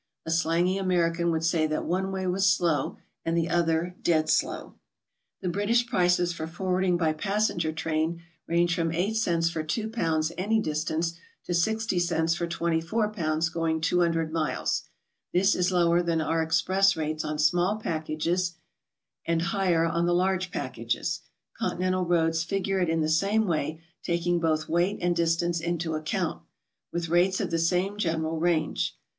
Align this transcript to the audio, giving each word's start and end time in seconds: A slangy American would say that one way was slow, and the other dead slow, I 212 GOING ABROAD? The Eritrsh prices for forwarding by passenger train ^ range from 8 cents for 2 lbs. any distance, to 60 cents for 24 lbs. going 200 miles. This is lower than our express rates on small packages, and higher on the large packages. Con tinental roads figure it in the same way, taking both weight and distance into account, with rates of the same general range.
A 0.25 0.31
slangy 0.31 0.79
American 0.79 1.29
would 1.29 1.43
say 1.45 1.67
that 1.67 1.85
one 1.85 2.11
way 2.11 2.25
was 2.25 2.51
slow, 2.51 2.97
and 3.23 3.37
the 3.37 3.47
other 3.51 3.93
dead 4.01 4.29
slow, 4.31 4.73
I 5.43 5.45
212 5.45 5.51
GOING 5.51 5.51
ABROAD? 5.51 5.53
The 5.53 5.59
Eritrsh 5.59 5.87
prices 5.87 6.33
for 6.33 6.47
forwarding 6.47 6.97
by 6.97 7.13
passenger 7.13 7.71
train 7.71 8.13
^ 8.13 8.19
range 8.47 8.73
from 8.73 8.91
8 8.91 9.13
cents 9.15 9.51
for 9.51 9.61
2 9.61 9.89
lbs. 9.89 10.31
any 10.39 10.59
distance, 10.59 11.19
to 11.43 11.53
60 11.53 11.99
cents 11.99 12.33
for 12.33 12.47
24 12.47 13.11
lbs. 13.11 13.53
going 13.53 13.79
200 13.79 14.33
miles. 14.33 14.85
This 15.33 15.53
is 15.55 15.71
lower 15.71 16.01
than 16.01 16.19
our 16.19 16.41
express 16.41 16.97
rates 16.97 17.23
on 17.23 17.37
small 17.37 17.75
packages, 17.75 18.55
and 19.27 19.43
higher 19.53 19.85
on 19.85 20.07
the 20.07 20.15
large 20.15 20.49
packages. 20.49 21.21
Con 21.59 21.77
tinental 21.77 22.09
roads 22.09 22.43
figure 22.43 22.79
it 22.79 22.89
in 22.89 23.01
the 23.01 23.07
same 23.07 23.45
way, 23.45 23.79
taking 24.01 24.39
both 24.39 24.67
weight 24.67 24.97
and 24.99 25.15
distance 25.15 25.59
into 25.61 25.93
account, 25.93 26.41
with 26.91 27.07
rates 27.09 27.39
of 27.39 27.51
the 27.51 27.59
same 27.59 27.99
general 27.99 28.39
range. 28.39 28.97